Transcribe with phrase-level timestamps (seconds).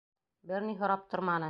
[0.53, 1.39] Бер ни һорап торманы!